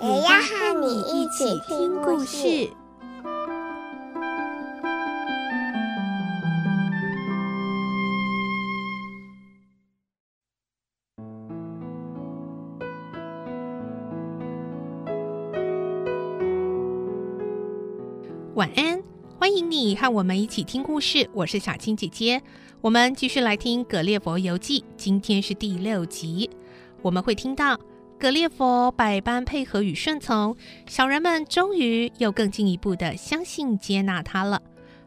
[0.00, 2.70] 也要和你一起听故事。
[18.54, 19.02] 晚安，
[19.36, 21.28] 欢迎你和我们一起听故事。
[21.32, 22.40] 我是小青姐姐，
[22.80, 26.48] 我们继续来听《格列佛游记》，今天是第六集。
[27.02, 27.76] 我们会听到
[28.18, 30.56] 格列佛百般配合与顺从，
[30.88, 34.60] 小人们终于又更进一步的相信接纳他了。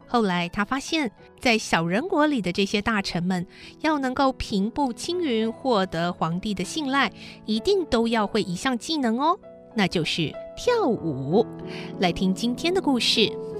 [0.07, 3.45] 后来他发现，在小人国里的这些大臣们，
[3.81, 7.11] 要能够平步青云，获得皇帝的信赖，
[7.45, 9.37] 一定都要会一项技能哦。
[9.75, 11.45] 那就是跳舞。
[11.99, 13.19] 来听今天的故事，《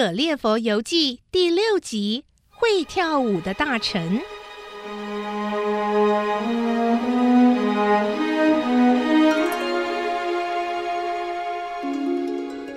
[0.00, 4.18] 格列佛游记》第六集：会跳舞的大臣。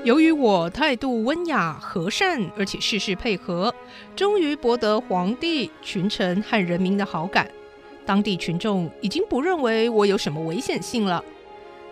[0.03, 3.73] 由于我态度温雅、和善，而且事事配合，
[4.17, 7.49] 终于博得皇帝、群臣和人民的好感。
[8.05, 11.23] 当地群众已经不认为我有什么危险性了。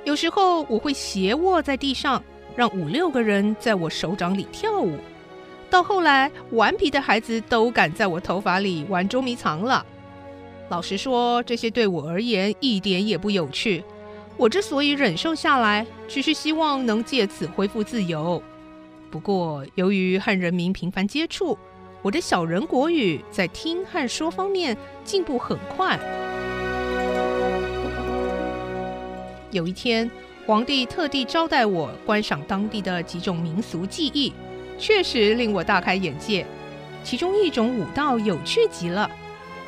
[0.03, 2.21] 有时候我会斜卧在地上，
[2.53, 4.99] 让五六个人在我手掌里跳舞。
[5.71, 9.83] 到后来，顽皮的孩子都敢在我头发里玩捉迷藏了。
[10.67, 13.81] 老实说，这些对我而言一点也不有趣。
[14.35, 18.43] 我之所以忍受下来，只是希望能借此恢复自由。
[19.09, 21.57] 不过，由于和人民频繁接触，
[22.01, 25.97] 我的小人国语在听和说方面进步很快。
[29.51, 30.11] 有一天，
[30.45, 34.33] 皇帝特地招待我观赏当地的几种民俗技艺，
[34.77, 36.45] 确实令我大开眼界。
[37.03, 39.09] 其中一种舞蹈有趣极了，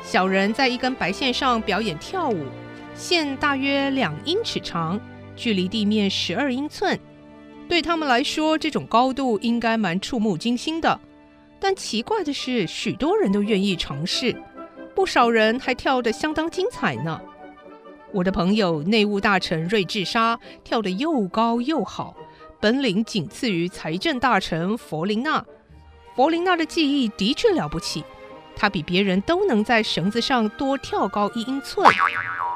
[0.02, 2.46] 小人在一根白线上表演跳舞。
[2.94, 5.00] 线大约两英尺长，
[5.34, 6.98] 距离地面十二英寸。
[7.68, 11.00] 对他们来说，这种高度应该蛮触目惊心的。
[11.58, 14.36] 但奇怪的是，许多人都愿意尝试，
[14.94, 17.20] 不少人还跳得相当精彩呢。
[18.12, 22.14] 我的朋友内务大臣瑞治沙跳得又高又好，
[22.64, 25.44] 本领仅次于财政大臣弗林娜。
[26.16, 28.02] 弗林娜的技艺的确了不起，
[28.56, 31.86] 她比别人都能在绳子上多跳高一英寸。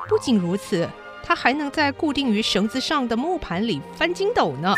[0.09, 0.89] 不仅如此，
[1.23, 4.75] 他还能在固定于绳子上的木盘里翻筋斗呢。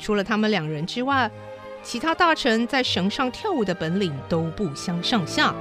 [0.00, 1.30] 除了他们两人之外，
[1.84, 5.54] 其他大臣在绳上跳舞的本领都不相上下。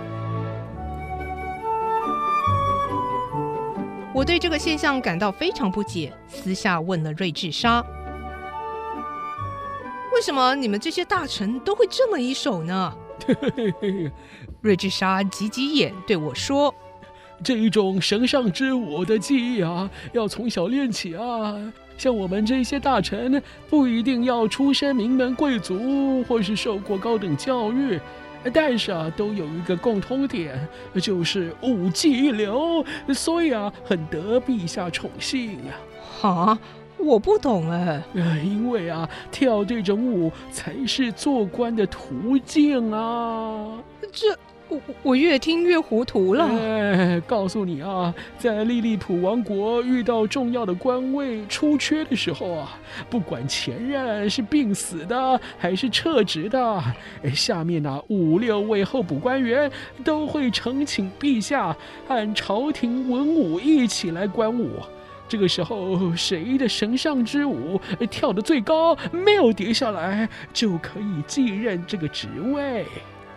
[4.16, 7.86] 我对这个现象感到非常不解，私下问了瑞治沙
[10.18, 12.92] ：“为什么你们这些大臣都会这么一手呢？”
[14.62, 16.74] 瑞治沙挤挤眼对我说。
[17.44, 21.56] 这一种神上之舞的技艺啊，要从小练起啊。
[22.00, 23.40] 像我们这些大臣，
[23.70, 28.00] 不一定要出身名门贵族，或是受过高等教育，
[28.52, 30.68] 但是啊，都有一个共通点，
[31.00, 35.78] 就是武技一流，所以啊，很得陛下宠幸啊。
[36.20, 36.60] 哈，
[37.08, 38.04] 我不懂哎。
[38.14, 43.82] 因为啊，跳这种舞才是做官的途径啊。
[44.12, 44.38] 这。
[44.70, 46.44] 我我越听越糊涂了。
[46.46, 52.78] 哎，告诉你啊，在利利普王国遇到重要的官位出缺的时候啊，
[53.10, 56.84] 不管前任是病死的还是撤职的，
[57.24, 59.72] 哎，下面呢五六位候补官员
[60.04, 61.74] 都会呈请陛下
[62.06, 64.70] 和朝廷文武一起来观舞。
[65.28, 67.80] 这个时候，谁的神上之舞
[68.10, 72.86] 跳得最高，没有跌下来，就可以继任这个职位。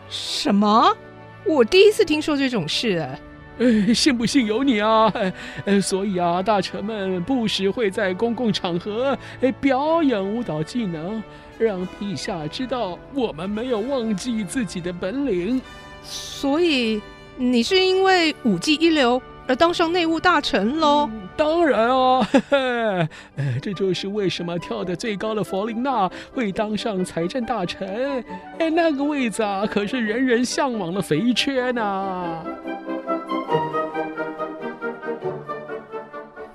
[0.09, 0.97] 什么？
[1.45, 3.09] 我第一次听说这种事，
[3.59, 5.13] 呃，信不信由你啊！
[5.65, 11.23] 呃，所以啊，大臣们不时会在公共场合哎表演舞蹈技能，
[11.59, 15.61] 让陛下知道我们没有忘记自己的本领。
[16.03, 17.01] 所以
[17.37, 21.09] 你是因为舞技一流而当上内务大臣喽？
[21.13, 23.09] 嗯，当然啊，嘿嘿，
[23.63, 28.23] 这就是为什么跳得最高的弗琳娜会当上财政大臣。
[28.59, 32.45] 哎，那个位子啊，可是人人向往的肥缺呢。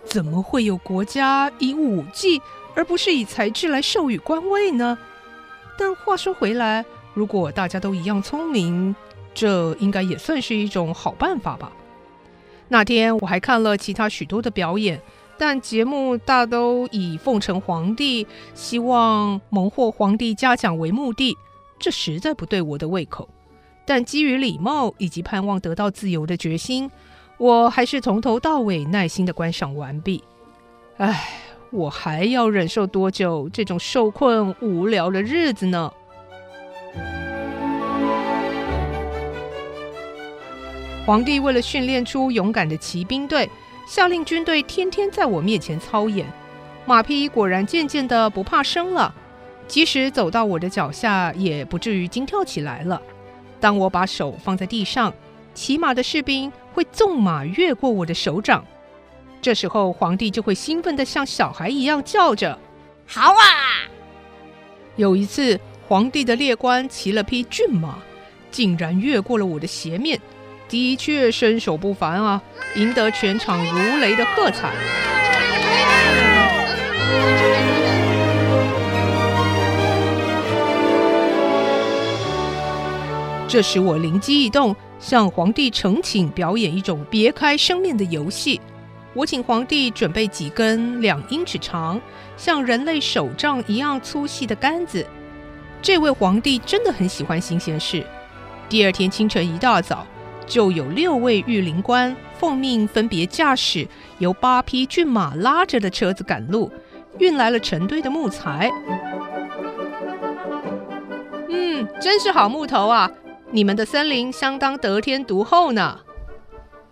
[0.04, 2.40] 怎么会有国家以武技，
[2.76, 4.96] 而不是以才智来授予官位呢？
[5.80, 6.86] 但话说回来，
[7.16, 8.96] 如果大家都一样聪明，
[9.34, 11.72] 这应该也算是一种好办法吧。
[12.68, 15.00] 那天我还看了其他许多的表演，
[15.38, 21.38] 但节目大都以奉承皇帝、希望蒙获皇帝嘉奖为目的，
[21.78, 23.30] 这实在不对我的胃口。
[23.86, 26.90] 但基于礼貌以及盼望得到自由的决心，
[27.38, 30.24] 我还是从头到尾耐心地观赏完毕。
[30.98, 31.30] 唉，
[31.70, 35.92] 我还要忍受多久这种受困无聊的日子呢？
[41.06, 43.48] 皇帝为了训练出勇敢的骑兵队，
[43.88, 46.25] 下令军队天天在我面前操演。
[46.84, 49.13] 马匹果然渐渐的不怕生了，
[49.68, 53.00] 即使走到我的脚下，也不至于惊跳起来了。
[53.60, 55.13] 当我把手放在地上，
[55.54, 58.66] 骑马的士兵会纵马越过我的手掌，
[59.40, 62.57] 这时候皇帝就会兴奋的像小孩一样叫着
[63.06, 63.86] ：“好啊！”
[64.98, 68.00] 有一次，皇帝的列官骑了匹骏马，
[68.50, 70.19] 竟然越过了我的斜面。
[70.68, 72.42] 的确身手不凡啊，
[72.76, 74.72] 赢得全场如雷的喝彩。
[83.48, 88.60] 这时我灵机一动，向皇帝呈请表演一种别开生面的游戏。
[89.14, 92.02] 我请皇帝准备几根两英尺长、
[92.36, 95.06] 像人类手杖一样粗细的杆子。
[95.82, 98.06] 这位皇帝真的很喜欢新鲜事。
[98.68, 100.06] 第二天清晨一大早，
[100.47, 103.88] 就有六位御林官奉命分别驾驶
[104.19, 106.71] 由八匹骏马拉着的车子赶路，
[107.19, 108.69] 运来了成堆的木材。
[111.50, 113.12] 嗯，真是好木头啊！
[113.51, 116.00] 你们的森林相当得天独厚呢。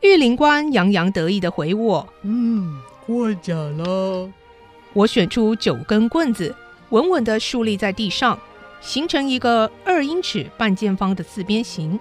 [0.02, 4.30] 御林官洋洋得意地回我：“嗯，过奖了。”
[4.94, 6.56] 我选出九根棍子，
[6.90, 8.38] 稳稳地竖立在地上，
[8.80, 12.00] 形成一个二英尺半见方的四边形。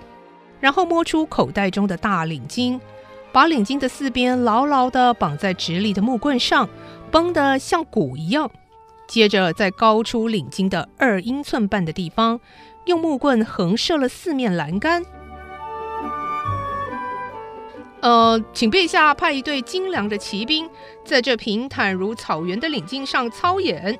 [0.62, 2.78] 然后摸出口袋中的大领巾，
[3.32, 6.68] 把领巾的四边牢牢地绑在直立的木棍上，
[7.10, 8.48] 绷得像鼓一样。
[9.08, 12.38] 接着，在高出领巾的二英寸半的地方，
[12.84, 15.04] 用木棍横射了四面栏杆。
[18.00, 20.70] 呃，请陛下派一队精良的骑兵，
[21.04, 23.98] 在这平坦如草原的领巾上操演。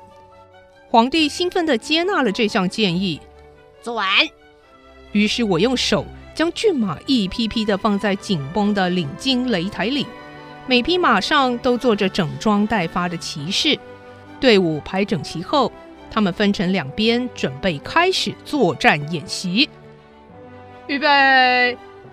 [0.89, 3.19] 皇帝兴奋地接纳了这项建议。
[3.81, 4.07] 做完。
[5.11, 6.05] 于是我用手。
[6.35, 10.05] 将骏马一批批地放在紧绷的领巾擂台里，
[10.65, 13.77] 每匹马上都坐着整装待发的骑士。
[14.39, 15.71] 队伍排整齐后，
[16.11, 19.69] 他们分成两边，准备开始作战演习。
[20.87, 21.07] 预备，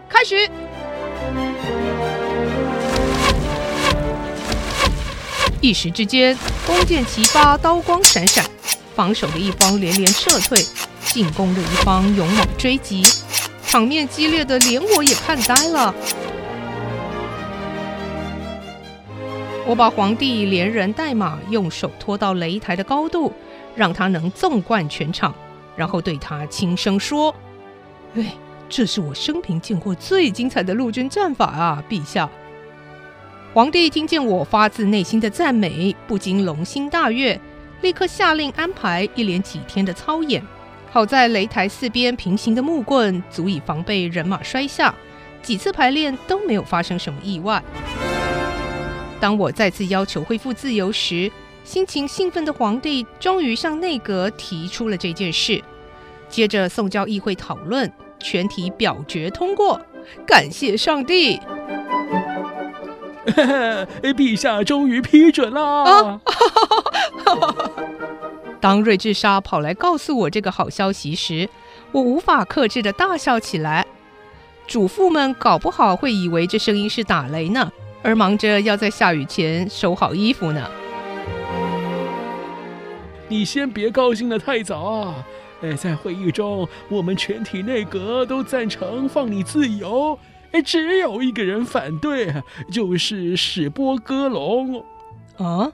[0.08, 0.49] 开始！
[5.61, 8.44] 一时之间，弓箭齐发，刀光闪闪，
[8.94, 10.64] 防守的一方连连撤退，
[11.05, 13.02] 进攻的一方勇猛追击。
[13.70, 15.94] 场面激烈的，连我也看呆了。
[19.64, 23.32] 我把皇帝连人带马用手托到擂台的高度，
[23.76, 25.32] 让他能纵贯全场，
[25.76, 27.32] 然后对他轻声说
[28.19, 28.34] ：“哎，
[28.69, 32.28] 这是我生平见过最精彩的陆军战法啊，陛下！”
[33.54, 37.40] 皇帝听见我发自内心的赞美，不禁龙心大悦，
[37.83, 40.42] 立刻下令安排一连几天的操演。
[40.90, 44.92] 好在擂台四边平行的木棍足以防备人马摔下，
[45.40, 47.62] 几次排练都没有发生什么意外。
[49.20, 51.30] 当我再次要求恢复自由时，
[51.62, 55.62] 心情兴奋的皇帝终于向内阁提出了这件事。
[56.28, 59.80] 接着送交议会讨论，全体表决通过。
[60.26, 61.38] 感谢上帝！
[64.02, 65.85] 陛下终于批准了。
[65.85, 66.20] 啊
[68.61, 71.49] 当瑞智莎跑来告诉我这个好消息时，
[71.93, 73.87] 我无法克制的大笑起来。
[74.67, 80.71] 主妇们搞不好会以为这声音是打雷呢，而忙着要在下雨前收好衣服呢。
[83.29, 85.26] 你先别高兴的太早啊！
[85.62, 90.19] 哎，在会议中，我们全体内阁都赞成放你自由，
[90.52, 92.35] 哎，只有一个人反对，
[92.71, 94.85] 就是史波哥龙。
[95.38, 95.73] 啊？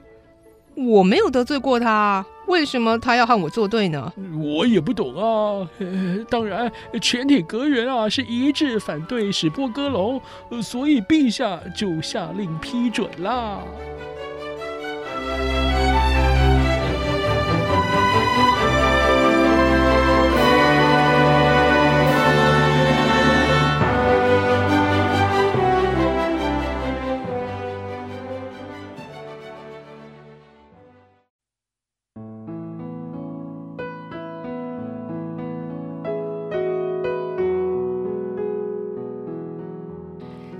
[0.75, 2.25] 我没有得罪过他。
[2.47, 4.11] 为什么他要和我作对呢？
[4.41, 5.67] 我也不懂啊
[6.29, 10.21] 当然全体格员啊是一致反对史波哥龙
[10.61, 13.59] 所以陛下就下令批准啦。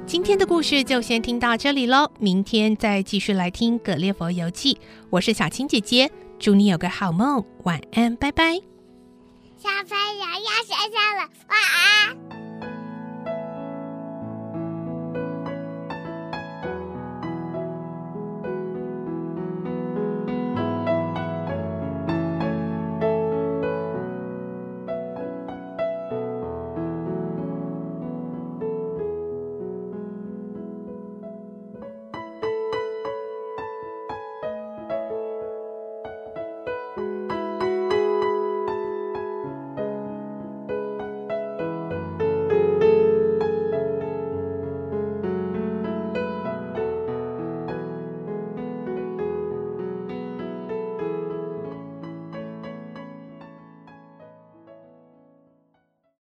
[0.07, 4.77] 今天的故事就先听到这里喽明天再继续来听格列佛游记
[5.09, 6.09] 我是小青姐姐
[6.39, 8.53] 祝你有个好梦晚安拜拜。
[9.57, 12.26] 小朋友要睡觉了晚安。